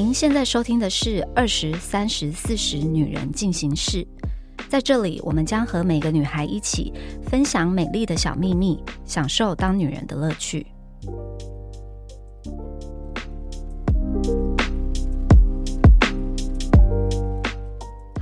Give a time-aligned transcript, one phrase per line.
[0.00, 4.04] 您现在收听的是《二十三十四十女人进行式》，
[4.68, 6.92] 在这里，我们将和每个女孩一起
[7.24, 10.64] 分享美丽的小秘密，享受当女人的乐趣。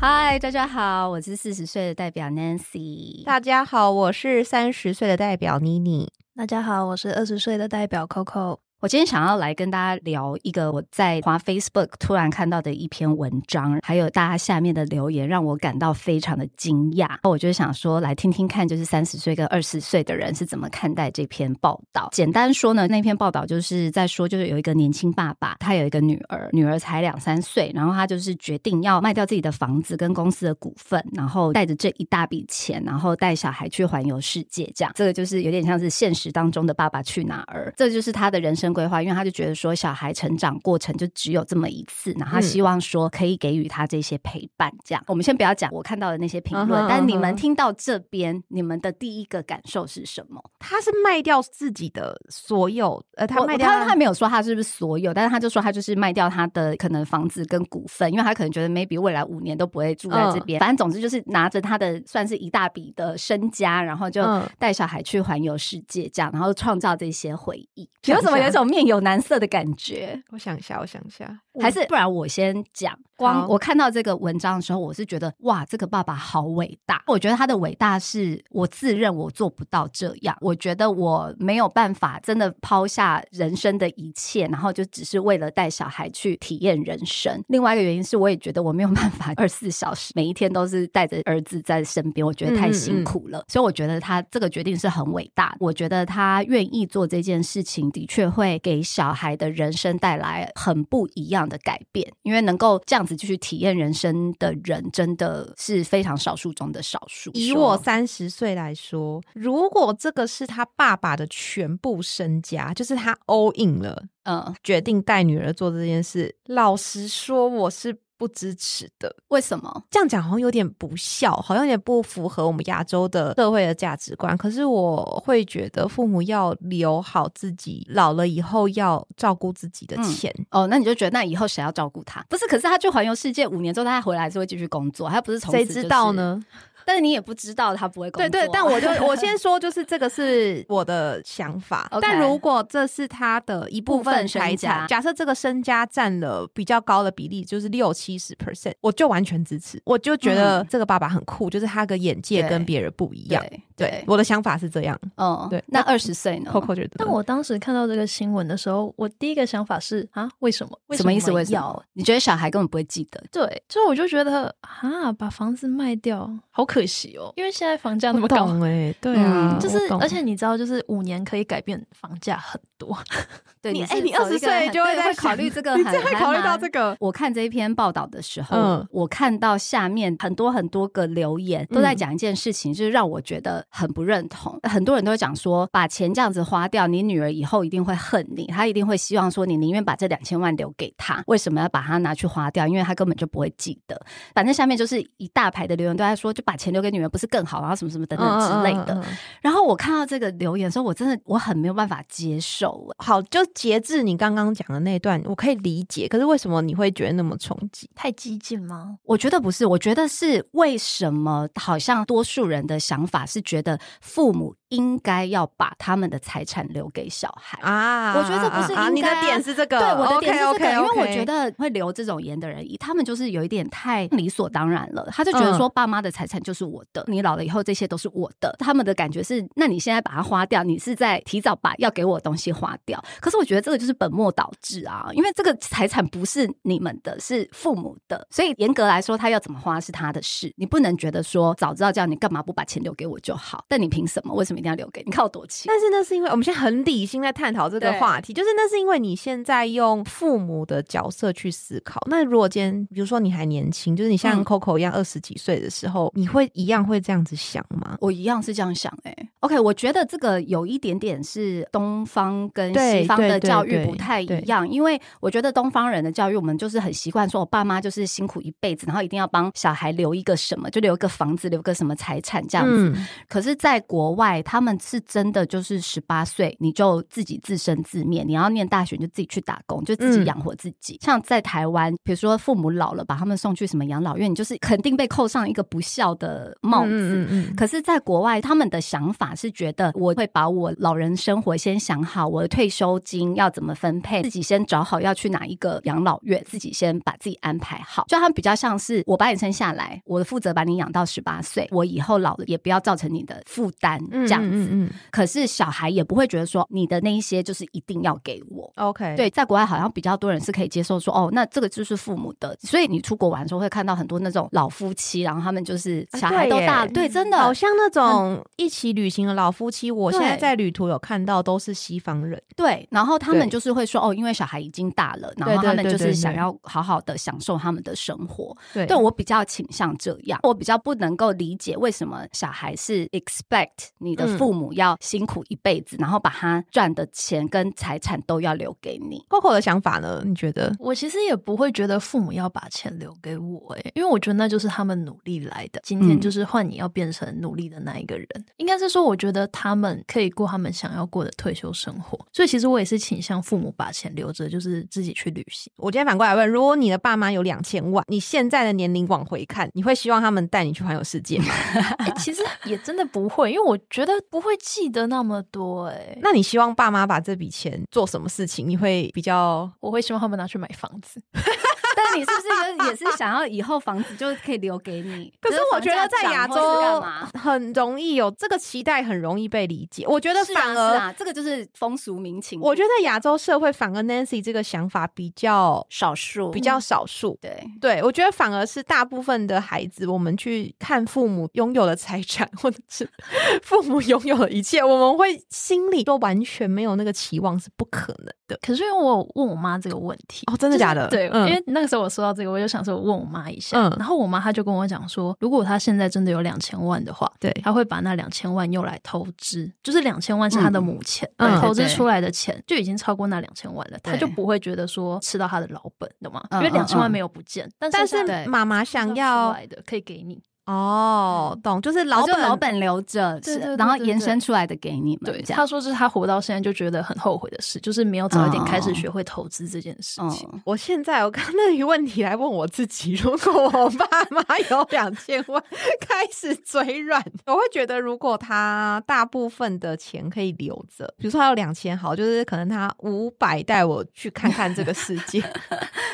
[0.00, 3.22] 嗨，大家好，我是四十岁的代表 Nancy。
[3.24, 6.10] 大家好，我是三十岁的代表妮妮。
[6.34, 8.60] 大家好，我是二十岁的代表 Coco。
[8.82, 17.08] 我今天想要来跟大家聊一个我在华 Facebook 突然看到的一篇文章，还有大家下面的留言，让我感到非常的惊讶。
[17.22, 22.10] 我就想说，来听听看，就是三十岁跟二十岁的人是怎么看待这篇报道。
[22.12, 34.70] 简单说呢，那篇报道就是在说，就是有一个年轻爸爸，他有一个女儿，女儿才两三岁，然后他就是决定要卖掉自己的房子跟公司的股份，然后带着这一大笔钱，然后带小孩去环游世界。
[34.74, 38.65] 这样，这个就是有点像是现实当中的《爸爸去哪儿》，这就是他的人生。
[38.72, 44.72] 规划，因为他就觉得说，小孩成长过程就只有这么一次，然后他希望说可以给予他这些陪伴。
[44.84, 50.42] 这样，我们先不要讲我看到的那些评论，但你们听到这边，你们的第一个感受是什么？
[50.58, 64.22] 他是卖掉自己的所有，呃，他卖掉，他他没有说他是不是所有，但是他就说他就是卖掉他的可能房子跟股份，因为他可能觉得 maybe 未来五年都不会住在这边，反正总之就是拿着他的算是一大笔的身家，然后就
[64.58, 67.88] 带小孩去环游世界，这样，然后创造这些回忆。
[68.06, 68.66] 有什么有一种？
[68.66, 72.98] 面有难色的感觉，我想一下，我想一下，还是不然我先讲。
[73.16, 77.02] 光我看到这个文章的时候，我是觉得哇，这个爸爸好伟大。
[77.06, 87.42] 我觉得他的伟大是我自认我做不到这样，我觉得我没有办法真的抛下人生的一切，然后就只是为了带小孩去体验人生。
[87.48, 93.44] 另外一个原因是，我也觉得我没有办法二十四小时每一天都是带着儿子在身边，我觉得太辛苦了。
[93.48, 95.56] 所以我觉得他这个决定是很伟大。
[95.60, 98.60] 我觉得他愿意做这件事情，的确会。
[98.66, 107.30] 给小孩的人生带来很不一样的改变，因为能够这样子继续体验人生的人，真的是非常少数中的少数。
[107.32, 116.34] 以我三十岁来说，如果这个是他爸爸的全部身家，就是他 all in 了，嗯，决定带女儿做这件事。
[116.46, 117.96] 老实说，我是。
[118.16, 124.36] 不支持的，为什么这样讲好像有点不孝，好像有点不符合我们亚洲的社会的价值观。
[124.36, 130.66] 可是我会觉得父母要留好自己老了以后要照顾自己的钱哦。
[130.66, 132.24] 那你就觉得那以后谁要照顾他？
[132.28, 136.42] 不是，可是他去环游世界五年之后，他回来还是会继续工作，他不是从谁知道呢？
[136.86, 138.28] 但是你也不知道他不会工作。
[138.30, 141.90] 对对，但我就我先说，就是这个是我的想法。
[142.00, 149.82] 但如果这是他的一部分财产，假设这个身家占了比较高的比例，就是六七十 percent，我就完全支持。
[149.84, 153.44] 我就觉得这个爸爸很酷，就是他的眼界跟别人不一样。
[153.76, 154.98] 对，我的想法是这样。
[155.16, 155.62] 嗯，对。
[155.66, 156.92] 那二十岁呢？Coco 觉得。
[156.98, 160.78] 但我当时看到这个新闻的时候，我第一个想法是啊，为什么？
[160.96, 161.32] 什么意思？
[161.32, 161.82] 为什么？
[161.94, 163.22] 你觉得小孩根本不会记得？
[163.32, 166.75] 对，就我就觉得啊，把房子卖掉，好可。
[166.76, 172.94] 可惜哦，因为现在房价那么高哎，对啊，就是而且你知道，就是五年可以改变房价很多。
[173.62, 176.94] 对你哎，你二十岁就会在考虑这个，你会考虑到这个。
[177.00, 184.60] 我看这一篇报道的时候，我看到下面很多很多个留言都在讲一件事情，就是让我觉得很不认同。
[184.64, 192.68] 很多人都会讲说，把钱这样子花掉，你女儿以后一定会恨你，她一定会希望说，你宁愿把这两千万留给她，为什么要把它拿去花掉？
[192.68, 194.00] 因为她根本就不会记得。
[194.34, 196.65] 反正下面就是一大排的留言都在说，就把钱。
[196.66, 199.02] 钱留给女儿不是更好，然后什么什么等等之类的。
[199.40, 202.88] 然后我看到这个留言的时候，我真的我很没有办法接受。
[202.98, 206.08] 好，就截至你刚刚讲的那段，我可以理解。
[206.08, 207.88] 可是为什么你会觉得那么冲击？
[207.94, 208.96] 太激进吗？
[209.04, 211.48] 我觉得不是，我觉得是为什么？
[211.54, 214.54] 好像多数人的想法是觉得父母。
[214.68, 218.14] 应该要把他们的财产留给小孩啊！
[218.16, 218.90] 我觉得这不是应该。
[218.90, 225.06] 你的点是这个，对，我的点是这个，因为我觉得会留这种言的人，他们就是有一点太理所当然了。
[225.12, 228.54] 他就觉得说，爸妈的财产就是我的，你老了以后这些都是我的。
[228.58, 233.02] 他们的感觉是，那你现在把它花掉，你是在提早把要给我的东西花掉。
[233.20, 235.08] 可是我觉得这个就是本末倒置啊！
[235.12, 240.52] 因为这个财产不是你们的，是父母的，所以严格来说，他要怎么花是他的事。
[240.56, 243.64] 你不能觉得说，早知道这样，你干嘛不把钱留给我就好？
[243.68, 244.34] 但你凭什么？
[244.34, 244.55] 为什么？
[244.58, 245.64] 一定要留给你，看我多气。
[245.68, 252.00] 但是那是因为我们现在很理性在探讨这个话题，就是那是因为你现在用父母的角色去思考。
[252.08, 257.96] 那如果今天，比如说你还年轻，就是你像 Coco 一样二十几岁的时候，你会一样会这样子想吗？
[258.00, 258.96] 我一样是这样想。
[259.04, 272.94] 哎，OK，我觉得这个有一点点是东方跟西方的教育不太一样，因为我觉得东方人的教育，我们就是很习惯说，我爸妈就是辛苦一辈子，然后一定要帮小孩留一个什么，就留一个房子，留个什么财产这样子。
[273.28, 274.42] 可是，在国外。
[274.46, 280.98] 他们是真的就是十八岁你就自己自生自灭，你要念大学就自己去打工，就自己养活自己。
[281.02, 286.88] 像在台湾，比如说父母老了，把他们送去什么养老院，你就是肯定被扣上一个不孝的帽子。
[286.90, 287.56] 嗯嗯。
[287.56, 298.04] 可是，在国外，他们的想法是觉得我会把我老人生活先想好，我的退休金要怎么分配，自己先找好要去哪一个养老院，自己先把自己安排好。
[298.08, 304.68] 就他们比较像是我把你生下来，我的负责把你养到十八岁，我以后老了也不要造成你的负担，这样子。
[304.70, 304.90] 嗯。
[305.10, 308.72] 可是小孩也不会觉得说你的那一些就是一定要给我。
[308.76, 309.14] OK。
[309.16, 312.56] 对，在国外好像比较多人是可以接受说，哦，那这个就是父母的。
[312.60, 319.90] 所以你出国玩的时候会看到很多那种老夫妻，然后他们就是小孩都大，对，真的好像那种一起旅行的老夫妻。
[319.90, 328.56] 我现在在旅途有看到都是西方人，对，然后他们就是会说，哦，因为小孩已经大了，然后他们就是想要好好的享受他们的生活。
[328.72, 339.24] 对，我比较倾向这样，我比较不能够理解为什么小孩是 expect 你的父母要辛苦一辈子，然后把他赚的钱跟财产都要留给你。
[339.28, 340.22] Coco 的想法呢？
[340.24, 340.74] 你觉得？
[340.78, 345.80] 我其实也不会觉得父母要把钱留给我，哎，因为我觉得那就是他们努力来的。
[345.84, 352.18] 今天就是换你要变成努力的那一个人，应该是说，我觉得他们可以过他们想要过的退休生活。
[352.32, 355.72] 所以其实我也是倾向父母把钱留着，就是自己去旅行。
[355.76, 361.46] 我今天反过来问：如果你的爸妈有两千万，你现在的年龄往回看，你会希望他们带你去环游世界吗？
[362.18, 365.86] 其实也真的不会，因为我觉得不会记得那么多。
[365.86, 368.68] 哎，那你希望爸妈把这笔钱做什么事情？
[368.68, 369.70] 你会比较？
[369.80, 371.22] 我会希望他们拿去买房子。
[371.96, 375.32] 但你是不是也是想要以后房子就可以留给你？
[375.40, 377.02] 可是我觉得在亚洲
[377.34, 380.04] 很容易有这个期待，很容易被理解。
[380.06, 382.60] 我觉得反而啊这个就是风俗民情。
[382.60, 387.38] 我觉得亚洲社会反而 Nancy 这个想法比较少数，比较少数。
[387.40, 393.08] 对对，我觉得反而是大部分的孩子，我们去看父母拥有的财产，或者是
[393.62, 398.58] 父母拥有的一切，我们会心里都完全没有那个期望，是不可能的。
[398.60, 401.08] 可是因为我问我妈这个问题，哦，真的假的？
[401.08, 411.30] 对，因为那个时候我说到这个，我就想说我问我妈一下，然后我妈她就跟我讲说，如果她现在真的有两千万的话，对，她会把那两千万用来投资，就是两千万是她的母钱，
[411.60, 416.42] 投资出来的钱就已经超过那两千万了，她就不会觉得说吃到她的老本，懂吗？
[416.52, 420.42] 因为两千万没有不见，但是妈妈想要来的可以给你。
[420.66, 423.40] 哦，懂，就是老本老本留着，
[423.78, 425.32] 然后延伸出来的给你们。
[425.32, 430.48] 对，他说这是他活到现在就觉得很后悔的事，就是没有早一点开始学会投资这件事情。
[430.64, 435.62] 我现在我刚那个问题来问我自己，如果我爸妈有两千万，
[436.00, 445.40] 开始嘴软，我会觉得如果他大部分的钱可以留着，比如说他有两千，好，就是可能他五百带我去看看这个世界。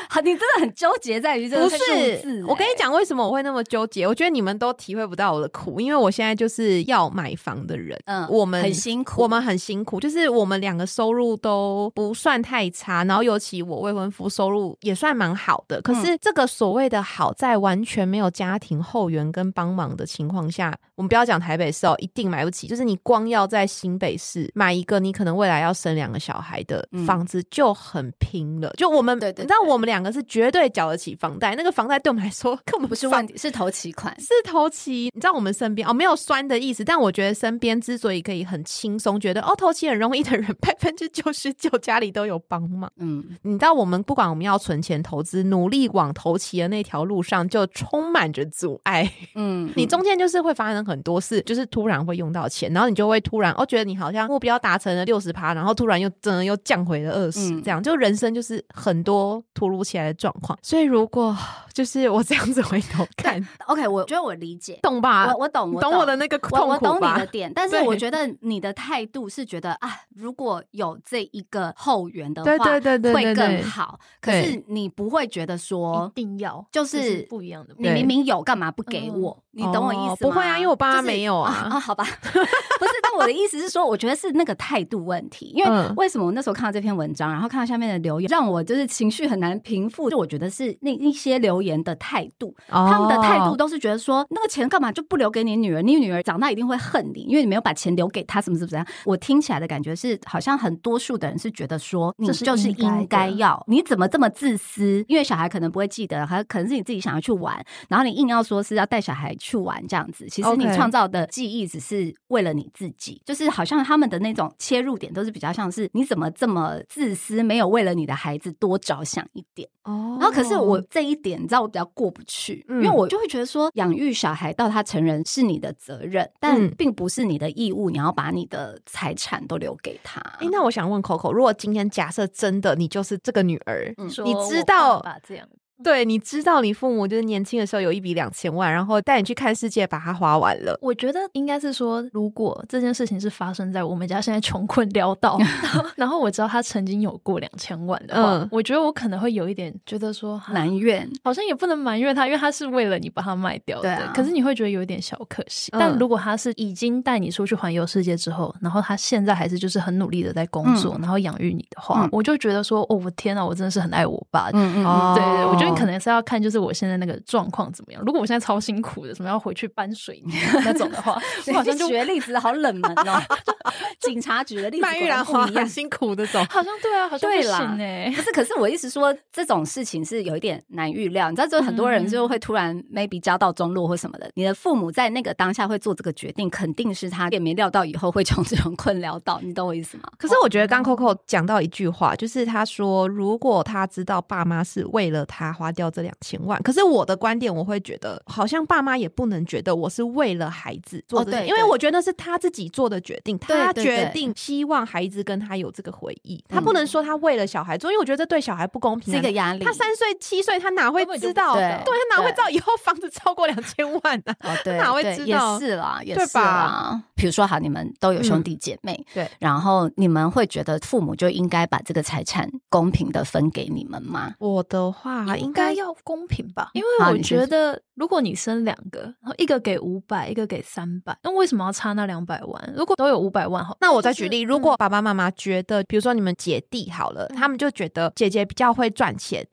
[0.09, 1.77] 好， 你真的很纠结在于这个数
[2.21, 2.45] 字。
[2.47, 4.05] 我跟你讲，为什么我会那么纠结？
[4.05, 4.42] 我觉得你。
[4.43, 7.97] 你们都体会不到我的苦，因为我现在就是要买房的人。
[8.07, 15.81] 嗯，我们很辛苦，我们很辛苦，就是我们两个收入都不算太差，然后尤其我未婚夫收入也算蛮好的。
[15.81, 22.67] 可是这个所谓的好，在完全没有家庭后援跟帮忙的情况下，我们不要讲台北市哦，一定买不起。
[22.67, 28.69] 就是你光要在新北市买一个你可能未来要生两个小孩的房子就很拼了。
[28.75, 34.13] 就我们，你知道，我们两个是绝对缴得起房贷，那个房贷对我们来说根本不是问题，是头期款。
[34.19, 42.91] 是头期，你知道我们身边哦，没有酸的意思，但我觉得身边之所以可以很轻松，觉得哦头期很容易的人， 百分之九十九家里都有帮忙。
[42.97, 49.11] 嗯，你知道我们不管我们要存钱投资，努力往头期的那条路上，就充满着阻碍。
[49.35, 60.57] 嗯，你中间就是会发生很多事，就是突然会用到钱，然后你就会突然哦觉得你好像目标达成了六十趴，然后突然又真的又降回了二十，这样就人生就是很多突如其来的状况。
[60.61, 61.35] 所以如果
[61.73, 65.33] 就是我这样子回头看，OK，我觉得我理解，懂吧？
[65.33, 73.99] 我我懂，我懂我的那个痛苦我懂你的点，但是我觉得你的态度是觉得啊，如果有这一个后援的话，对对对对，会更好。
[74.21, 77.73] 可是你不会觉得说一定要，就是不一样的。
[77.79, 79.42] 你明明有，干嘛不给我？
[79.55, 80.17] 你懂我意思吗？
[80.19, 81.69] 不会啊，因为我爸妈没有啊。
[81.71, 82.91] 啊，好吧， 不是。
[83.03, 85.51] 但我的意思是说，我觉得是那个态度问题。
[85.55, 90.09] 因为为什么我那时候看到这篇文章，然后看到下面的留言，让我就是情绪很难平复。
[90.09, 95.81] 就我觉得是那一些留言的态度，他们的态度都是觉得说，那个钱干嘛就不留给你女儿？
[95.81, 98.87] 你女儿长大一定会恨你，因为你没有把钱留给她，什么什么怎样？
[99.05, 105.05] 我听起来的感觉是，好像很多数的人是觉得说，你就是应该要，你怎么这么自私？
[105.07, 110.25] 因为小孩可能不会记得，还可能是你自己想要去玩，然后你硬要说是要带小孩去玩这样子。
[110.29, 112.93] 其实你创造的记忆只是为了你自己。
[113.03, 119.67] 己，就是好像他们的那种切入点都是比较像是你怎么这么自私，没有为了你的孩子多着想一点。
[119.83, 130.21] 哦，然后可是我这一点你知道我比较过不去，因为我就会觉得说养育小孩到他成人是你的责任，但并不是你的义务，你要把你的财产都留给他。
[130.39, 135.45] 哎，那我想问 Coco，如果今天假设真的你就是这个女儿，你知道这样。
[135.83, 140.77] 对，你知道你父母就是年轻的时候有一笔两千万，然后带你去看世界，把它花完了。
[140.81, 145.37] 我觉得应该是说，如果这件事情是发生在我们家现在穷困潦倒，
[145.95, 154.09] 然后我知道他曾经有过两千万的话，我觉得我可能会有一点觉得说埋怨，好像也不能埋怨他，因为他是为了你把它卖掉的。
[154.13, 155.71] 可是你会觉得有一点小可惜。
[155.73, 164.49] 但如果他是已经带你出去环游世界之后，然后他现在还是就是很努力的在工作，然后养育你的话，我就觉得说，哦，我天哪，我真的是很爱我爸。
[164.53, 166.43] 嗯嗯，对对，我觉得可能是要看。
[166.43, 168.03] 就是我现在那个状况怎么样？
[168.05, 170.33] 如果我现在超辛苦的，什么要回去搬水泥
[170.65, 171.13] 那种的话，
[171.47, 173.21] 我好像就举例子好冷门哦。
[174.01, 178.11] 警察举的例子，曼玉兰花很辛苦的种，好像对啊，好像不行哎。
[178.13, 181.29] 不是，可是我意思说，这种事情是有一点难预料。
[181.29, 184.29] 你知道，就很多人就会突然 maybe 交到中落或什么的。
[184.33, 189.39] 你的父母在那个当下会做这个决定，肯定是他也没料到以后会从这种困潦倒。
[189.41, 190.03] 你懂我意思吗？
[190.17, 196.37] 可是我觉得刚 Coco 讲到一句话，就是他说，如果他知道爸妈是为了他花掉这两千。
[196.45, 209.63] 万，可是我的观点，我会觉得好像爸妈也不能觉得我是为了孩子做的，因为我觉得是他自己做的决定，他决定希望孩子跟他有这个回忆，他不能说他为了小孩做，因为我觉得这对小孩不公平，是一个压力。
[209.63, 211.53] 他三岁七岁，他哪会知道？
[211.53, 214.33] 对，他哪会知道以后房子超过两千万呢？
[214.41, 215.53] 哦，对，哪会知道？
[215.53, 217.01] 也是啦，也是啦。
[217.15, 224.33] 比如说，好，你们都有兄弟姐妹，对，然后你们会觉得父母就应该把这个财产公平的分给你们吗？
[224.39, 232.73] 我的话，应该要公平吧，因为我觉得，如果你生两个，然后一个给五百，一个给三百，那为什么要差那两百万？
[232.75, 239.47] 如果都有五百万，好，那我再举例，如果爸爸妈妈觉得，比如说你们姐弟好了，他们就觉得姐姐比较会赚钱。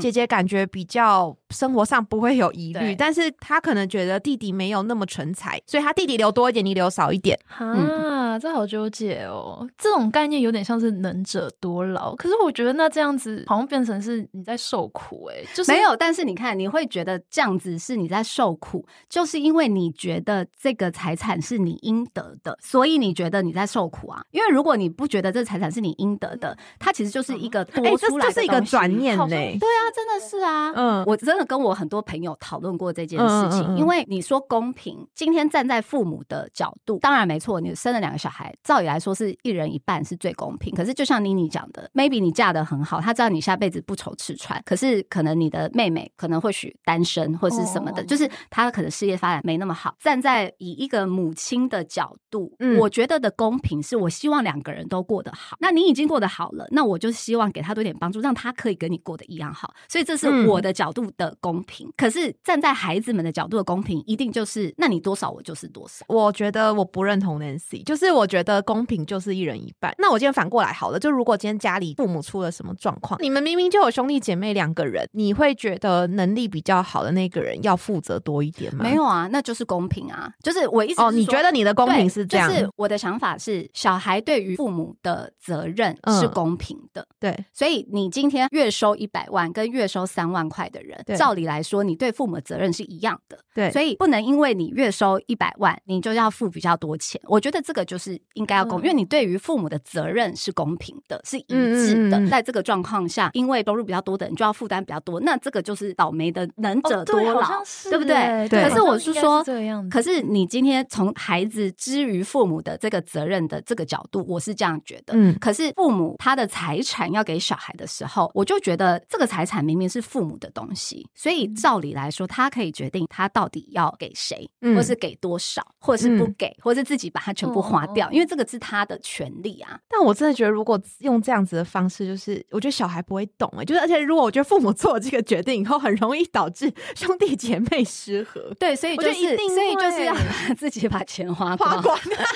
[0.00, 7.38] 姐姐感觉比较生活上不会有疑虑，但是她可能觉得弟弟没有那么成才，所以她弟弟留多一点，你留少一点。
[7.48, 9.66] 啊，这好纠结哦！
[9.78, 15.96] 这种概念有点像是能者多劳，可是我觉得那这样子好像变成是你在受苦哎，就是没有。
[15.96, 24.22] 但是你看，你会觉得这样子是你在受苦，就是因为你觉得这个财产是你应得的，所以你觉得你在受苦啊。
[24.32, 29.53] 因为如果你不觉得这财产是你应得的，它其实就是一个多出来的是一个转念嘞。
[29.58, 40.74] 对啊，真的是啊，嗯，我真的跟我很多朋友讨论过这件事情，因为你说公平，今天站在父母的角度，当然没错，你生了两个小孩，照理来说是一人一半是最公平。
[40.74, 49.94] 可是就像妮妮讲的，maybe 你嫁的很好，他知道你下辈子不愁吃穿，可是可能你的妹妹可能或许单身或是什么的，就是她可能事业发展没那么好。
[50.00, 55.56] 站在以一个母亲的角度，我觉得的公平是我希望两个人都过得好。
[55.60, 59.72] 那你已经过得好了，那我就希望给他多点帮助，让他可以跟你过得一样好。
[59.88, 66.04] 所以这是我的角度的公平，可是站在孩子们的角度的公平，一定就是那你多少我就是多少。
[66.08, 69.94] 我觉得我不认同 Nancy，就是我觉得公平就是一人一半。
[69.98, 78.84] 那我今天反过来好了，就如果今天家里父母出了什么状况，你们明明就有兄弟姐妹两个人，你会觉得能力比较好的那个人要负责多一点吗？
[78.84, 80.30] 没有啊，那就是公平啊。
[80.42, 82.48] 就是我一直哦，你觉得你的公平是这样？
[82.48, 87.06] 就是我的想法是，小孩对于父母的责任是公平的。
[87.18, 90.34] 对，所以你今天月收一百万跟月收三。
[90.34, 93.38] 万块的人，照理来说，你对父母的责任是一样的。
[93.54, 97.20] 对，所以不能因为你月收一百万，你就要付比较多钱。
[97.26, 102.26] 我觉得这个就是应该要公，因为你对于父母的责任是公平的，是一致的。
[102.26, 108.48] 在这个状况下，因为收入比较多的人就要负担比较多，那这个就是倒霉的能者多劳，对不对？
[108.48, 115.14] 可是我是说这样，可是你今天从孩子之于父母的这个责任的这个角度，我是这样觉得。
[115.14, 120.04] 嗯，可是父母他的财产要给小孩的时候，我就觉得这个财产明明是。
[120.04, 129.80] 父母的东西，所以照理来说，他可以决定他到底要给谁，或是给多少，或者是不给，或是自己把它全部花掉，因为这个是他的权利啊。
[129.88, 138.52] 但我真的觉得，如果用这样子的方式，就是我觉得小孩不会懂哎，就是而且如果我觉得父母做了这个决定以后，很容易导致兄弟姐妹失和。
[138.60, 140.14] 对，所以就是，所以就是要
[140.56, 141.82] 自己把钱花光。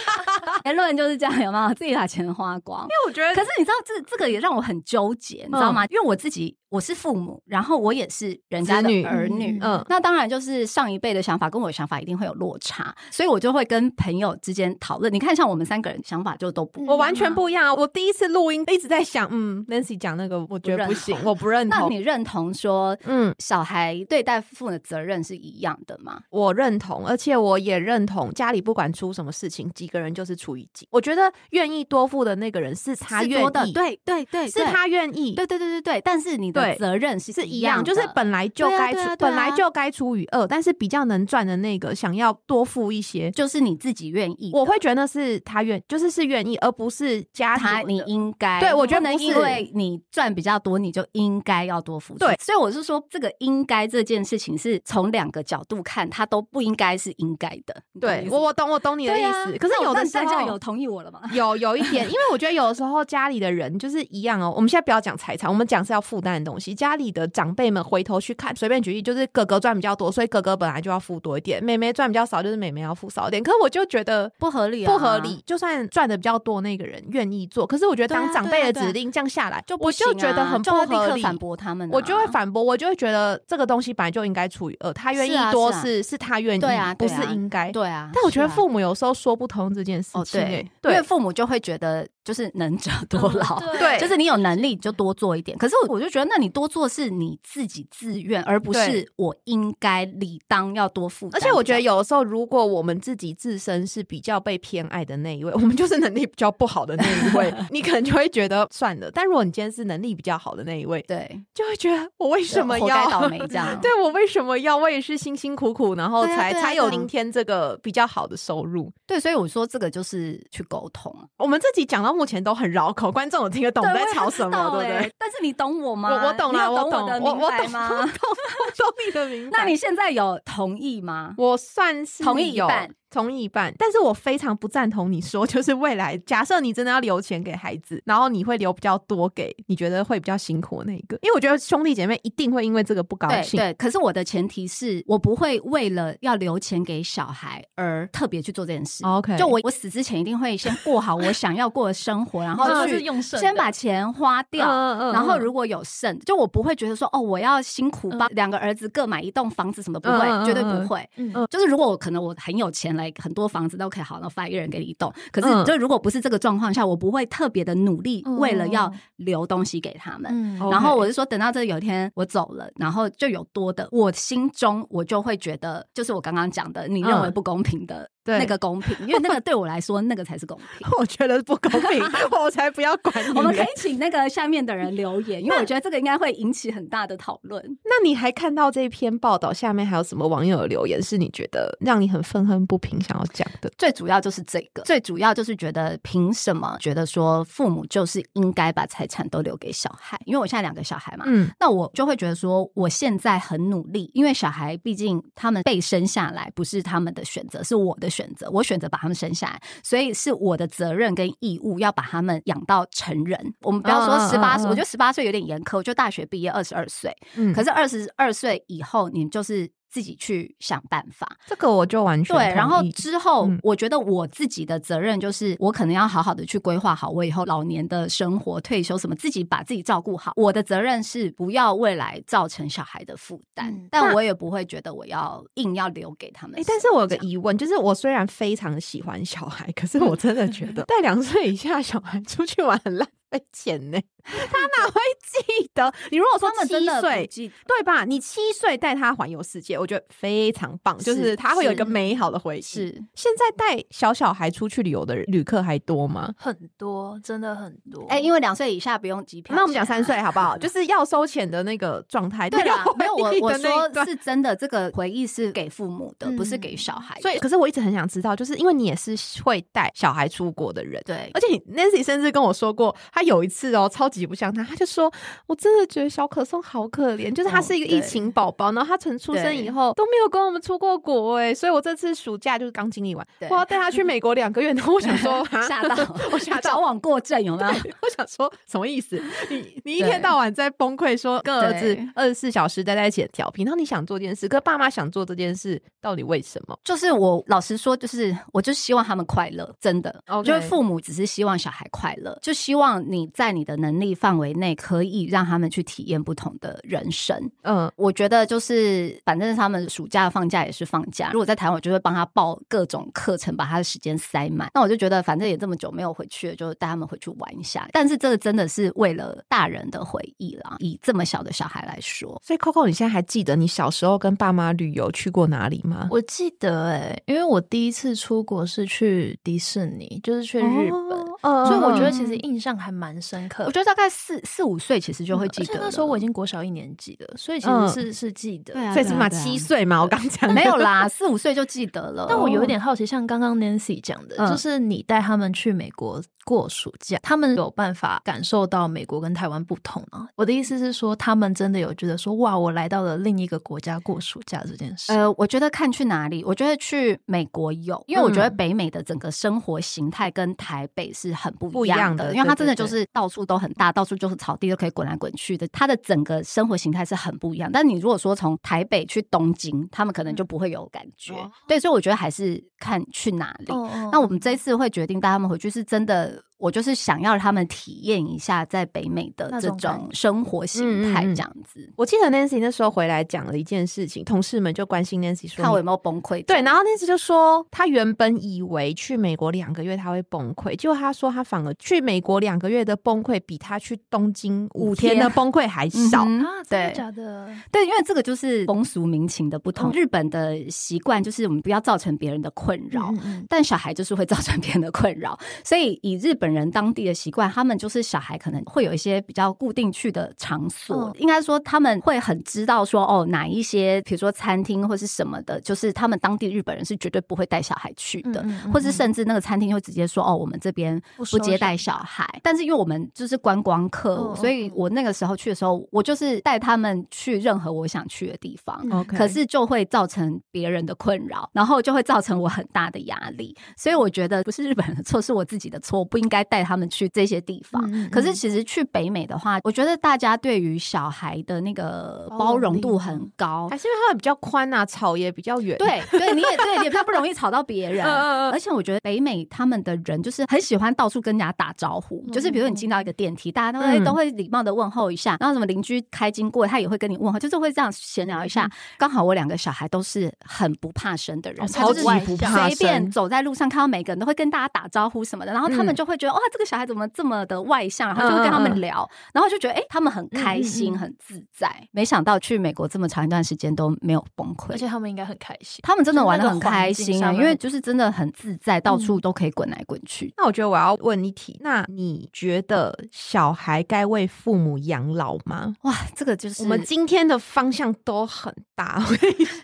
[0.65, 1.75] 言论就是这样，有没有？
[1.75, 2.81] 自己把钱花光。
[2.81, 5.85] 因为我觉得，可是你知道，这这个也让我很纠结，你知道吗？
[5.91, 6.57] 因为我自己。
[6.71, 15.13] 我我是父母，然后我也是人家的儿女，嗯，那当然就是上一辈的想法跟我的想法一定会有落差，所以我就会跟朋友之间讨论。
[15.13, 17.75] 你看，像我们三个人想法就都不，我完全不一样。
[17.75, 21.81] 我第一次录音一直在想，嗯，Nancy 讲那个，我觉得不行，我不认同。
[21.81, 26.21] 那你认同说，嗯，小孩对待父母的责任是一样的吗？
[26.31, 30.87] 我认同，而且我也认同，家里不管出什么事情，几个人就是出一几。
[30.93, 36.01] 我觉得愿意多付的那个人是他愿意，对对对，是他愿意，对对对对对。
[36.05, 44.51] 但是你的责任是是一样，就是本来就该出，本来就该出于二，但是比较能赚的那个想要多付一些，就是你自己愿意。
[44.53, 48.61] 我会觉得是他愿，就是是愿意，而不是家他你应该。
[48.61, 52.21] 对我觉得能因为你赚比较多，你就应该要多付出。
[52.21, 57.83] 对，所以我是说，这个应该这件事情是从两个角度看，他都不应该是应该的。
[58.01, 59.57] 对，我我懂我懂你的意思。
[59.59, 61.21] 可是有的时候有同意我了吗？
[61.33, 64.53] 有有一点，因为我觉得有的时候家里的人就是一样哦。
[64.55, 66.75] 我们现在不要讲财产，我们讲是要负担的东西。
[66.75, 73.43] 家里的长辈们回头去看，随便举例，就是哥哥赚比较多，所以哥哥本来就要付多一点；妹妹赚比较少，就是妹妹要付少一点。
[73.43, 75.43] 可是我就觉得不合理，不合理。
[75.45, 81.23] 就算赚的比较多那个人愿意做，可是我觉得当长辈的指令降下来，就我就觉得很不合理。
[81.23, 84.93] 反驳他们，我就会反驳，我就会觉得这个东西本来就应该处于二。
[84.93, 87.71] 他愿意多是是他愿意，对啊，不是应该。
[87.73, 90.41] 对啊，但我觉得父母有时候说不通这件事情，
[90.81, 92.07] 对，因为父母就会觉得。
[92.29, 95.57] 就是能者多劳，对，就是你有能力就多做一点。
[95.57, 101.31] 可是我就觉得，那你多做是你自己自愿，而不是我应该理当要多付。
[101.33, 109.11] 而且我觉得有的时候，如果我们自己自身是比较被偏爱的那一位， 我们就是能力比较不好的那一位， 你可能就会觉得算了。
[109.11, 113.67] 但如果你今天是能力比较好的那一位，对，就会觉得我为什么要倒霉这样？
[113.81, 114.77] 对我为什么要？
[114.77, 118.93] 我也是辛辛苦苦，然后才才有今天这个比较好的收入。
[119.07, 121.11] 对，所以我说这个就是去沟通。
[121.39, 122.93] 我们自己讲到目前都很绕。
[122.93, 125.13] 口观众有听得懂在吵什么，对不对？
[125.17, 126.11] 但是你懂我吗？
[126.11, 127.89] 我我懂了，我懂我的明白吗？
[127.89, 129.57] 懂，懂你的明白。
[129.63, 131.35] 那你现在有同意吗？
[131.39, 132.91] 我算是同意一半。
[133.11, 143.59] 同意一半，但是我非常不赞同你说，就是未来假设你真的要留钱给孩子，然后你会留比较多给你觉得会比较辛苦那一个，因为我觉得兄弟姐妹一定会因为这个不高兴。
[143.59, 149.05] 对，可是我的前提是我不会为了要留钱给小孩而特别去做这件事。
[149.05, 154.67] OK，就我我死之前一定会先过好我想要过的生活，然后去用先把钱花掉，
[155.13, 161.09] 然后如果有剩，就我不会觉得说哦，我要辛苦帮两个儿子各买一栋房子什么，不会，绝对不会。
[161.17, 163.79] 嗯，就是如果我可能我很有钱来很多房子。
[163.79, 165.15] 都可以好，然后发一个人给你一栋。
[165.31, 170.59] 可是，就如果不是这个状况下，我不会特别的努力，为了要留东西给他们。
[170.59, 178.11] 然后我是说，等到这有一天我走了，然后就有多的，我心中我就会觉得，就是我刚刚讲的，你认为不公平的。
[178.37, 180.89] 那个公平，因为那个对我来说，那个才是公平。
[180.99, 183.37] 我觉得不公平， 我才不要管你。
[183.39, 187.63] 我们可以请那个下面的人留言，因为我觉得这个应该会引起很大的讨论。
[187.85, 193.71] 那你还看到这篇报道下面还有什么网友留言是你觉得让你很愤恨不平，想要讲的？
[193.79, 200.19] 最主要就是这个，最主要就是觉得凭什么觉得说父母就是应该把财产都留给小孩？
[200.25, 208.09] 因为我现在两个小孩嘛，嗯，那我就会觉得说我现在很努力，因为小孩毕竟他们被生下来不是他们的选择，是我的。
[208.09, 213.55] 选择我选择把他们生下来，所以是我的责任跟义务要把他们养到成人。
[213.63, 215.77] 我们不要说十八岁，我觉得十八岁有点严苛。
[215.79, 219.71] 我就大学毕业二十二岁，嗯，可是二十二岁以后，你就是。
[219.89, 222.45] 自己去想办法，这个我就完全对。
[222.55, 230.33] 然后之后，我觉得我自己的责任就是，我可能要好好的去规划好我以后老年的生活、退休什么，自己把自己照顾好。
[230.37, 236.61] 我的责任是不要未来造成小孩的负担，但我也不会觉得我要硬要留给他们。
[236.67, 243.09] 但是我有个疑问，就是我虽然非常喜欢小孩，可是我真的觉得 带两岁以下小孩出去玩很烂。
[243.31, 244.33] 费钱呢， 他
[244.79, 245.93] 哪会记得？
[246.11, 247.27] 你如果说七岁，
[247.67, 248.05] 对吧？
[248.05, 252.63] 你七岁带他环游世界，我觉得非常棒，就是他会有一个美好的回忆。
[252.63, 256.33] 是现在带小小孩出去旅游的旅客还多吗？
[256.37, 258.07] 很多，真的很多。
[258.09, 260.57] 哎，因为两岁以下不用机票，那我们讲三岁好不好？
[260.59, 262.49] 就是要收钱的那个状态。
[262.49, 267.21] 对啊，没有我我说是真的，这个回忆是给父母的，不是给小孩。
[267.21, 269.15] 所以，可是我一直很想知道，就是因为你也是
[269.45, 272.95] 会带小孩出国的人，对，而且 Nancy 甚至跟我说过。
[273.19, 275.13] 他有一次哦，超级不像他，他就说
[275.49, 285.97] ：“我真的觉得小可颂好可怜，就是他是一个疫情宝宝，然后他从出生以后都没有跟我们出过国哎，所以我这次暑假就是刚经历完，我要带他去美国两个月，然后我想说 吓到，
[286.31, 287.69] 我吓到，矫枉过正有没有？
[288.03, 289.21] 我想说什么意思？
[289.51, 296.79] 你你一天到晚在崩溃，说跟儿子二十四小时待在一起调皮，然后你想做这件事，可爸妈想做这件事，到底为什么？
[296.85, 303.05] 就是我老实说，就是我就希望他们快乐，真的，就是父母只是希望小孩快乐，就希望。
[303.09, 307.51] 你在你的能力范围内，可以让他们去体验不同的人生。
[307.63, 311.31] 嗯，我觉得就是反正他们暑假放假也是放假。
[311.33, 314.71] 如果在台湾，我就会帮他报各种课程，把他的时间塞满。
[314.75, 317.89] 那我就觉得反正也这么久没有回去了，就带他们回去玩一下。
[317.93, 322.41] 但是这个真的是为了大人的回忆啦，以这么小的小孩来说。
[322.45, 326.09] 所以 Coco，你现在还记得你小时候跟爸妈旅游去过哪里吗？
[326.11, 331.18] 我记得哎，因为我第一次出国是去迪士尼，就是去日本。
[331.41, 333.65] 所以我觉得其实印象还蛮深刻。
[333.65, 335.79] 我觉得大概四四五岁其实就会记得。
[335.81, 338.75] 那时候我已经国小一年级了，所以其实是是记得。
[338.93, 342.27] 所以起码七岁嘛，我刚讲没有啦，四五岁就记得了。
[342.31, 350.29] 但我有一点好奇，像刚刚 Nancy 讲的，就是你带他们去美国过暑假，他们有办法感受到美国跟台湾不同吗？
[350.35, 355.13] 我的意思是说，他们真的有觉得说，哇，我来到了另一个国家过暑假这件事。
[355.13, 362.15] 呃，我觉得看去哪里，我觉得去美国有，因为我觉得北美的整个生活形态跟台北是很不一样。
[362.17, 365.67] 的，因为它真的就是到处都很大，到处就是草地，都可以滚来滚去的。
[365.69, 367.71] 它的整个生活形态是很不一样。
[367.73, 371.35] 但你如果说从台北去东京，他们可能就不会有感觉。
[371.67, 373.67] 对，所以我觉得还是看去哪里。
[374.11, 376.43] 那我们这次会决定带他们回去，是真的。
[376.59, 381.89] 我就是想要他们体验一下在北美的这种生活形态，这样子。
[381.97, 386.45] 我记得 Nancy 那时候回来讲了一件事情，同事们就关心 Nancy 说看我有没有崩溃。
[386.45, 396.45] 对，然后 Nancy 就说他原本以为去美国两个月他会崩溃，结果他说他反而去美国两个月的崩溃比他去东京五天的崩溃还少啊！
[396.69, 397.49] 对，假的？
[397.71, 399.93] 对，因为这个就是风俗民情的不同。
[399.93, 403.15] 日本的习惯就是我们不要造成别人的困扰，
[403.49, 406.48] 但小孩就是会造成别人的困扰，所以以日本。
[406.53, 422.27] 人当地的习惯，他们就是小孩可能会有一些比较固定去的场所，应该说他们会很知道说哦哪一些，比如说餐厅或是什么的，就是他们当地日本人是绝对不会带小孩去的，或是甚至那个餐厅会直接说哦我们这边不接待小孩。
[422.43, 433.55] 但是因为我们就是观光客，所以我那个时候去的时候，我就是带他们去任何我想去的地方，可是就会造成别人的困扰，然后就会造成我很大的压力。
[433.77, 436.38] 所以我觉得不是日本人的错，是我自己的错，不应该。
[436.45, 445.77] 带他们去这些地方，可是其实去北美的话，我觉得大家对于小孩的那个包容度很高，还是因为他们比较宽啊，吵也比较远。
[445.79, 448.07] 对，对，你也对，也比较不容易吵到别人。
[448.53, 458.71] 而且我觉得北美他们的人就是很喜欢到处跟人家打招呼，就是比如你进到一个电梯，大家都会都会礼貌的问候一下，然后什么邻居开经过，他也会跟你问候，就是会这样闲聊一下。
[458.97, 466.28] 刚好我两个小孩都是很不怕生的人，超级不怕生，随便走在路上看到每个人都会跟大家打招呼什么的，然后他们就会觉得。
[466.33, 468.09] 哇，这个小孩怎么这么的外向？
[468.15, 471.71] 然后就会跟他们聊，然后就觉得哎，他们很开心、很自在。
[471.93, 475.81] 没想到去美国这么长一段时间都没有崩溃，而且他们应该很开心。
[475.83, 480.33] 他们真的玩的很开心啊，因为就是真的很自在，到处都可以滚来滚去。
[480.37, 485.75] 那我觉得我要问一题，那你觉得小孩该为父母养老吗？
[485.83, 489.03] 哇，这个就是我们今天的方向都很大。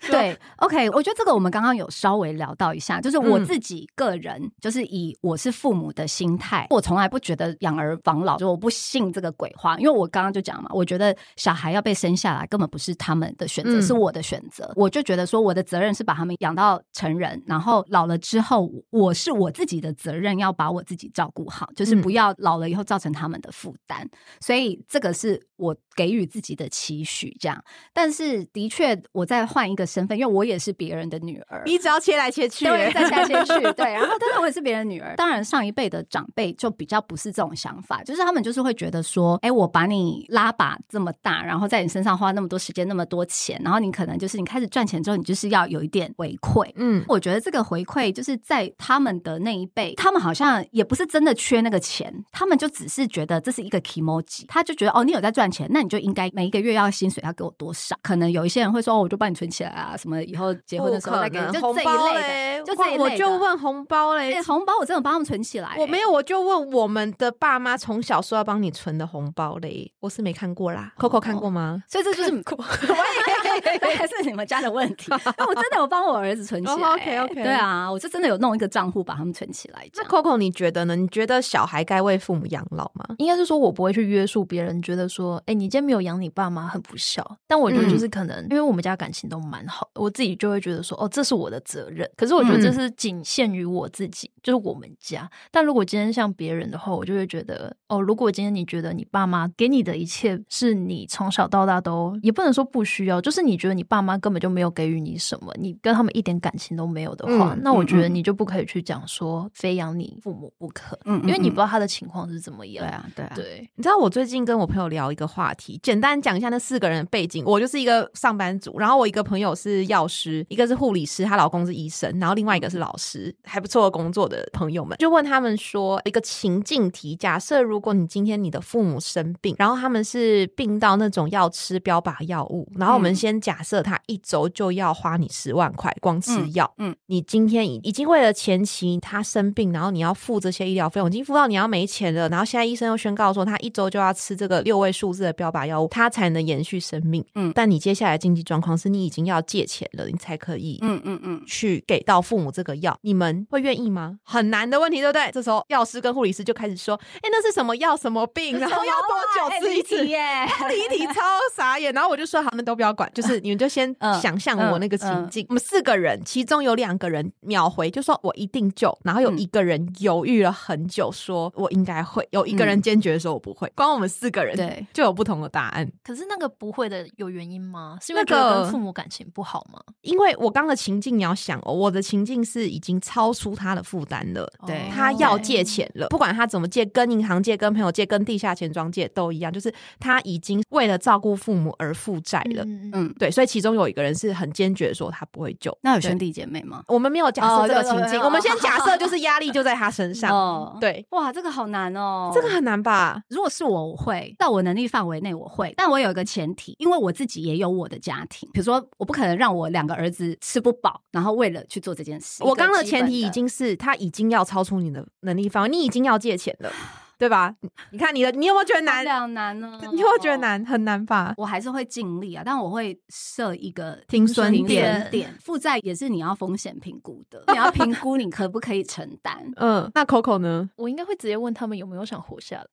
[0.09, 6.54] 对，OK，我觉得这个我们刚刚有稍微聊到一下，就是我自己个人，就是以我是父母的心态。
[6.71, 14.73] 我从来不觉得养儿防老，就我不信这个鬼话，因为我刚刚就讲嘛，我觉得小孩要被生下来根本不是他们的选择，是我的选择。
[14.77, 24.09] 我就觉得说，我的责任是把他们养到成人，然后老了之后，我是我自己的责任要把我自己照顾好，就是不要老了以后造成他们的负担。
[24.41, 27.63] 所以这个是我给予自己的期许，这样。
[27.93, 33.93] 但是的确，我再换一个身份，因为我也是别人的女儿，你只要切来切去，对，再切来切去， 对。
[33.93, 36.55] 然后，但是我也是别人女儿，当然上一辈的长辈。
[36.55, 46.71] 就比较不是这种想法，就是他们就是会觉得说，哎，我把你拉把这么大，然后在你身上花那么多时间、那么多钱，然后你可能就是你开始赚钱之后，你就是要有一点回馈。
[46.77, 57.97] 嗯，我觉得这个回馈就是在他们的那一辈，他们好像也不是真的缺那个钱，他们就只是觉得这是一个 emoji，他就觉得哦，你有在赚钱，那你就应该每一个月要薪水要给我多少？
[58.03, 63.05] 可能有一些人会说，哦，我就帮你存起来啊，什么以后结婚的时候再给你，就这一类的，就这一类的。
[63.05, 66.45] 我就问红包嘞，红包我真的帮他们存起来，我没有，我就。
[66.45, 70.93] 问我们的爸妈从小说要帮你存的红包嘞，我是没看过啦。
[70.99, 71.83] Coco 看过吗？
[71.89, 72.31] 所以这就是
[73.97, 75.11] 还是你们家的问题。
[75.11, 76.75] 我真的有帮我儿子存起来。
[76.75, 79.89] OK OK，对啊，我是真的有弄一个账户把他们存起来。
[79.95, 80.95] 那 Coco 你觉得呢？
[80.97, 83.07] 你觉得小孩该为父母养老吗？
[83.17, 87.25] 应该是说我不会去约束别人，觉得说，哎，你今天没有养你爸妈很不孝。
[87.47, 92.09] 但我觉得就是可能，因为我们家感情都蛮好，我自己就会觉得说，哦，这是我的责任。
[92.17, 95.31] 可是我觉得这是仅限于我自己，就是我们家。
[95.51, 112.85] 但如果今天像别人的话，我就会觉得哦，如果今天你觉得你爸妈给你的一切是你从小到大都也不能说不需要，就是你觉得你爸妈根本就没有给予你什么，你跟他们一点感情都没有的话，那我觉得你就不可以去讲说非养你父母不可，嗯，因为你不知道他的情况是怎么样。
[112.85, 113.71] 对啊，对啊，对。
[113.75, 117.45] 你知道我最近跟我朋友聊一个话题，简单讲一下那四个人的背景。
[117.47, 154.19] 我就是一个上班族，然后我一个朋友是药师，一个是护理师，她老公是医生，然后另外一个是老师，还不错的工作的朋友们，就问他们说一个情境题：假设如果你今天你的父母生病，然后他们是病到那种要吃标靶药物，然后我们先假设他一周就要花你十万块光吃药，嗯，你今天已已经为了前期他生病，然后你要付这些医疗费用，已经付到你要没钱了，然后现在医生又宣告说他一周就要吃这个六位数字的标靶药物，它才能延续生命，嗯，但你接下来经济状况是你已经要借钱了，你才可以，嗯嗯嗯，去给到父母这个药，你们会愿意吗？
[154.25, 155.31] 很难的问题，对不对？
[155.33, 157.97] 这时候药师跟护理师就开始说，哎，那是什么药？
[157.97, 158.59] 什么病？
[158.59, 160.07] 然后要多久吃一次？
[160.07, 160.19] 耶，
[160.69, 161.21] 第一题超
[161.55, 161.93] 傻眼。
[161.93, 173.71] 然后我就说，他们都不要管，就是 你们就先想象我那个情境，我们四个人，其中有两个人秒回，就说我一定救，然后有一个人犹豫了很久，说我应该会，有一个人坚决说我不会。
[173.77, 175.91] 光我们四个人，对，就有不同的答案。
[176.03, 177.99] 可是那个不会的有原因吗？
[178.01, 179.81] 是因为跟父母感情不好吗？
[180.03, 192.65] 因为我刚的情境你要想哦，我的情境是已经超出他的负担了，对他要借钱了，不管他怎么借，跟银行借、跟朋友借、跟地下钱庄借都一样，就是他已经为了照顾父母而负债了。
[192.65, 195.77] 嗯，对，所以其中有一个人是很坚决说他不会救。
[195.83, 196.83] 那有兄弟姐妹吗？
[196.89, 200.31] 我们没有假设这个情境，我们先假设就是压力就在他身上。
[200.35, 203.23] 哦，对，哇，这个好难哦，这个很难吧？
[203.29, 212.45] 如果是我，我会到我能力范围内我会，但我有一个前提，因为我自己也有我的家庭，比如说我不可能让我两个儿子吃不饱，然后为了去做这件事。
[212.45, 216.71] 我刚的前提已经是他已经要超出你的能力范围，你已经要借钱了。
[217.19, 217.55] 对吧？
[217.91, 219.05] 你看你的，你有没有觉得难？
[219.05, 219.79] 两难呢？
[219.93, 220.65] 你有没有觉得难？
[220.65, 221.35] 很难吧？
[221.37, 225.09] 我还是会尽力啊，但我会设一个停损点。
[225.11, 229.37] 点负债也是你要风险评估的， 你要评估你可不可以承担。
[229.57, 230.69] 嗯，那 Coco 呢？
[230.77, 232.65] 我应该会直接问他们有没有想活下来。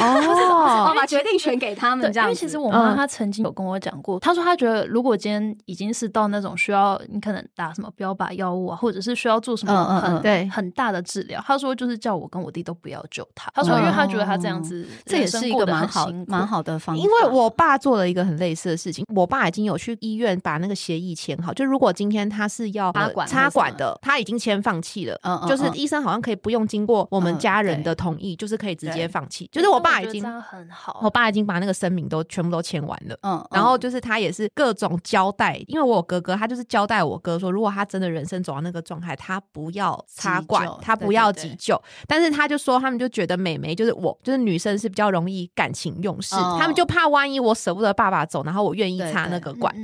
[0.00, 2.28] 哦， 把决定权给他们，这样。
[2.28, 13.50] 因为其实我妈她曾经有跟我讲过，她说她觉得如果今天已经是到那种需要你可能打什么标靶药物啊，或者是需要做什么很对很大的治疗，她说就是叫我跟我弟都不要救他。
[13.54, 13.79] 她说。
[13.80, 17.02] 因为他觉得他这样子，这也是一个蛮好蛮好的方法。
[17.02, 21.52] 因为我爸做了一个很类似的事情，我爸已经有去医院把那个协议签好。
[21.52, 25.18] 就如果今天他是要插管插管的，他已经签放弃了。
[25.48, 29.48] 就是医生好像可以不用经过我们家人的同意，就是可以直接放弃。
[29.52, 33.18] 就是我爸已经很好，我爸已经把那个声明都全部都签完了。
[33.22, 41.80] 嗯，然后就是他也是各种交代，因为我有哥哥，他就是交代我哥说，如果他真的人生走到那个状态，他不要插管，他不要急救。
[42.06, 44.60] 但是他就说，他们就觉得美眉就是我，就是女。
[44.60, 49.74] 生是比较容易感情用事，他们就怕万一我舍不得爸爸走，然后我愿意插那个管，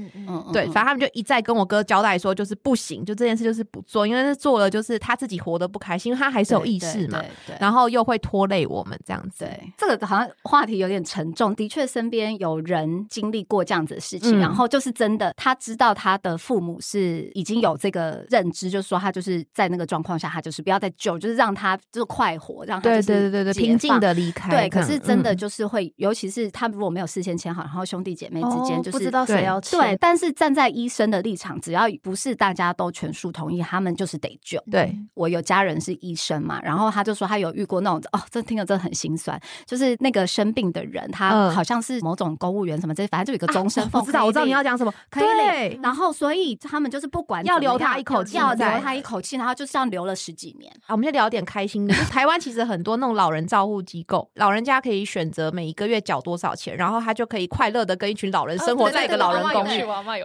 [0.52, 7.24] 对，反正他们就一再跟我哥交代说，就是不行，就这件事就是不做，因为是做了就是他自己活得不开心，因为他还是有意识嘛，
[7.58, 9.46] 然后又会拖累我们这样子。
[9.46, 24.50] 对，这个好像话题有点沉重，的确身边有人经历过这样子的事情，然后就是真的，他知道他的父母是已经有这个认知，就是说他就是在那个状况下，他就是不要再救，就是让他就是快活，让他对对对对平静的离开。
[24.50, 29.78] 对，可是真的就是会，尤其是他如果没有事先签好，然后兄弟姐妹之间就是不知道谁要签。
[29.78, 34.62] 对，但是站在医生的立场，只要不是大家都全数同意，他们就是得救。
[34.70, 43.82] 对我有家人是医生嘛，然后他就说他有遇过那种哦，这听了真的很心酸，就是那个生病的人，他好像是某种公务员什么这，反正就有个终身。
[43.92, 44.92] 我知道，我知道你要讲什么。
[45.10, 50.72] 对，然后所以他们就是不管要留他一口气，要留他一口气，然后就这样留了十几年。
[50.86, 51.94] 啊，我们就聊点开心的。
[51.94, 55.26] 台湾其实很多那种老人照护机构，老人家可以选。
[55.26, 59.80] 选择每一个月缴多少钱，然后他就可以快乐的跟一群老人生活在一个老人公寓。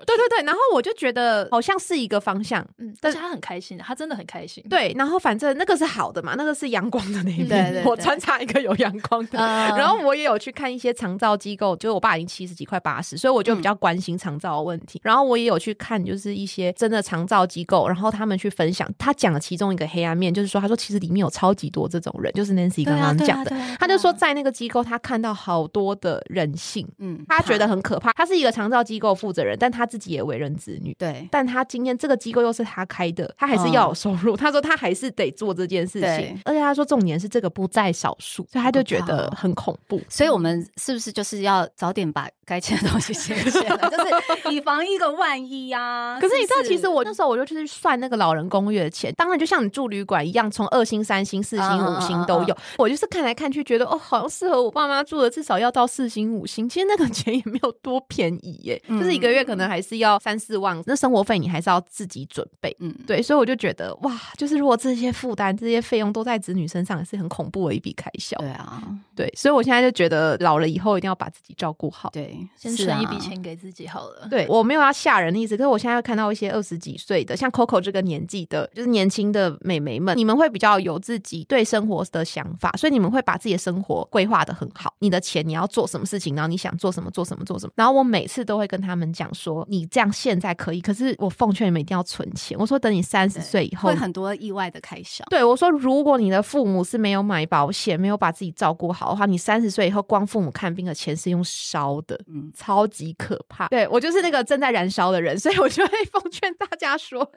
[0.06, 4.64] 对对对，然后我就觉得好像是一个方向，嗯，但是他很开心，他真的很开心。
[4.70, 7.82] 对，然后反正那个是好的嘛，那个是阳光的那一面。
[7.84, 15.00] 我穿插一个有阳光的，然后我也有去看一些长照机构，就是我爸已经七十几快八十，所以我就比较关心长照的问题。
[15.04, 28.12] 然后我也有去看，就是一些真的长照机构，然后他们去分享，他讲了其中一个黑暗面，就是说他说其实里面有超级多这种人，就是 Nancy 刚刚讲讲的，他就说在那个机构他看到好多的人性，嗯，他觉得很可怕。
[28.14, 31.28] 他是一个长照机构负责人，但他自己也为人子女，对。
[31.32, 34.36] 但他今天这个机构又是他开的，他还是要有收入。
[34.36, 40.02] 他说他还是得做这件事情，而且他说重点是这个不在少数，所以他就觉得很恐怖。
[40.10, 46.18] 所以我们是不是就是要早点把该签的东西签签了， 就是以防一个万一呀？
[46.20, 52.58] 可是你知道，其实我那时候我就去算那个老人公寓的钱，当然就像你住旅馆一样，从二星、三星、四星、五星都有。
[52.78, 56.68] 我就是看来看去，觉得哦，好像适合我爸妈住的，至少要到四星、五星。
[56.68, 62.76] 其实那个 钱也没有多便宜耶，就是一个月可能还是要三四万，那生活费你还是要自己准备。
[62.80, 68.38] 嗯，对，所以我就觉得哇，就是如果这些负担、这些费用都在子女身上，也是很恐怖的一笔开销。
[68.38, 68.82] 对啊，
[69.16, 72.10] 对，所以我现在就觉得老了以后一定要把自己照顾好。
[72.14, 74.28] 对，先存一笔钱给自己好了。
[74.30, 84.94] 对我没有要吓人的意思，可是我现在看到一些二十几岁的，像 Coco 这个年纪的，就是年轻的美眉们，你们会比较有自己对生活的想法，所以你们会把自己的生活规划的很好。
[85.00, 87.74] 你的钱你要做什么事情，然后你想做什么做什么做什么。
[87.76, 92.58] 然后我每次都会跟他们讲说，你这样现在可以，可是我奉劝你们一定要存钱。
[92.58, 95.24] 我说等你三十岁以后，会很多意外的开销。
[95.30, 103.68] 对我说，如果你的父母是没有买保险，没有把自己照顾好的话，你三十岁以后光父母看病的钱是用烧的，嗯，超级可怕。
[103.68, 107.30] 对我就是那个正在燃烧的人，所以我就会奉劝大家说，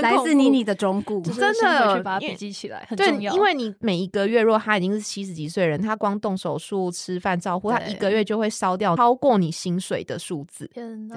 [0.00, 3.34] 来自妮妮的忠告，真的把它笔记起来很重要。
[3.34, 10.70] 因为你每一个月，如果他已经是七十几岁人，他光动手术、吃饭、照顾，他一个月就会烧掉超过你薪水的数字。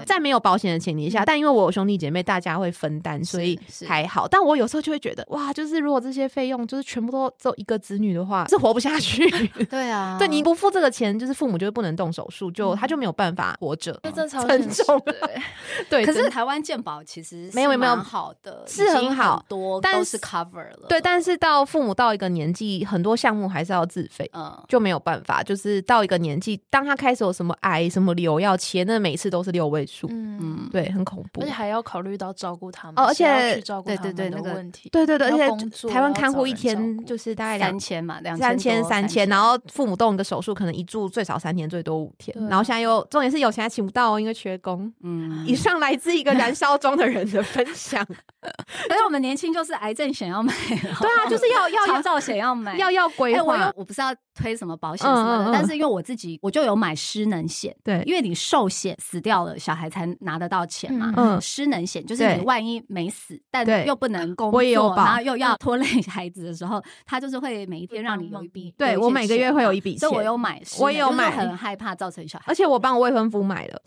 [0.07, 4.27] 在没有保险的前提下，但因为我有兄弟姐妹，大家会分担，所以还好。
[4.27, 9.29] 但我有时候就会觉得，哇，就是如果这些费用就是全部都只有一个子女的话，是活不下去。
[9.69, 13.99] 对啊，对你不付这个钱，就是父母就是不能动手术，就他就没有办法活着。
[14.01, 14.99] 这真超沉重。
[15.89, 20.87] 对， 可是台湾健保其实没有没有好的，是很好，多但是 cover 了。
[20.89, 25.43] 对，但是到父母到一个年纪，很多项目还是要自费，嗯，就没有办法。
[25.43, 33.25] 就是到一个年纪，当他开始有什么癌、什么瘤要切，那每次都是六位数，嗯，对，很恐怖，而且还要考虑到照顾他们，哦而且
[33.85, 44.91] 对对对那个问题，对对对，而且台湾看护一天就是大概两千嘛，两三千三千，然后父母动一个手术，可能一住最少三天，最多五天，然后现在又重点是有钱还请不到哦，因为缺工。
[45.03, 48.05] 嗯，以上来自一个燃烧中的人的分享。
[48.87, 53.43] 所以我们年轻就是癌症险要买，对啊，就是要要长照险要买，要要规划。
[53.43, 61.13] 我我不知道推什么保险什么的，但是因为我自己我就有买失能险，对，因为你寿险死掉了，小孩才拿得到钱嘛。
[61.15, 68.73] 嗯，失能险就是你万一没死，但又不能工作，然后又要拖累孩子的时候，他就是会每一天让你有一笔。
[68.77, 73.81] 对我每个月会有一笔钱，所以我有买，我也有买，很害怕造成小孩，而且我帮我未婚夫买了，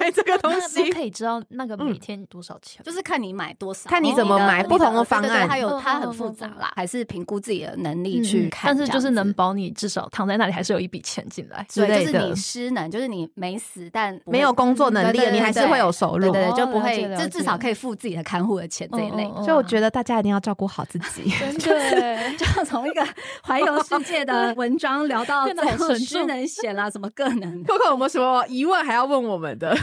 [0.00, 4.62] 买这个东西可以知道那个每天多少钱，就是看你买多少，看你怎么买。
[4.72, 8.74] 不同的方案，它有它很复杂啦，还是评估自己的能力去看。
[8.74, 11.66] 但是就是能保你至少躺在那里还是有一笔钱进来。
[11.74, 19.24] 对，就是你失能，就是你没死但没有工作能力，你还是会有收入，对对，就不会，就至少可以付自己的看护的钱这一类。
[19.36, 21.30] 所以我觉得大家一定要照顾好自己。
[21.62, 23.06] 对，就从一个
[23.42, 27.62] 环游世界的 文章聊到 这种失能险啦，什么个能。
[27.64, 29.76] Coco 有没有什么疑问还要问我们的？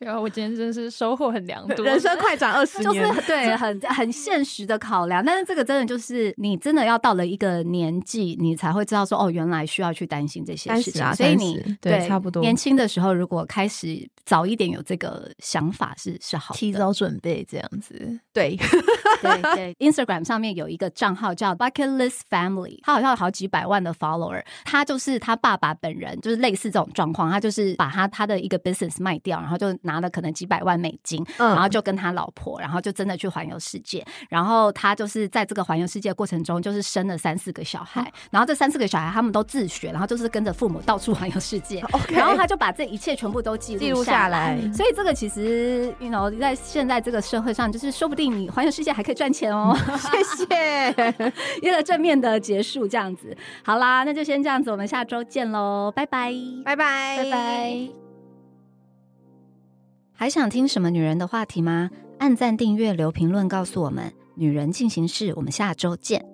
[0.00, 4.80] 然后我今天真是收获很良多，人生快转二十年，就是对，很很现实的。
[4.80, 11.14] 考量，但是这个真的就是你真的要到了一个年纪，你才会知道说哦，原来需要去担心这些事情。
[11.14, 18.18] 所以你对差不多年轻的时候，如果开始早一点有这个想法，是是好，提早准备这样子。
[18.32, 18.56] 对
[19.20, 24.42] 对对，Instagram 上面有一个账号叫 Bucket List Family，他好像有好几百万的 follower。
[24.64, 34.70] 他就是他爸爸本人，就是类似这种状况，他就是把他他的一个 business 卖掉，然后就拿了可能几百万美金，然后就跟他老婆，然后就真的去环游世界，然后。
[34.72, 44.58] 他就是在这个环游世界过程中，就是生了三四个小孩，然后这三四个小孩他们都自学，然后就是跟着父母到处 环游世界， 然后他就把这一切全部都记录下来。
[44.74, 49.76] 所以这个其实，you know，在现在这个社会上，就是说不定你环游世界还可以赚钱哦。
[49.96, 51.32] 谢谢，
[51.62, 53.36] 一个正面的结束，这样子。
[53.62, 56.34] 好啦，那就先这样子，我们下周见喽，拜拜，
[56.64, 57.88] 拜拜，拜拜。
[60.12, 61.90] 还想听什么女人的话题吗？
[62.18, 64.12] 按赞、订阅、留评论，告诉我们。
[64.34, 66.29] 女人进行式，我们下周见。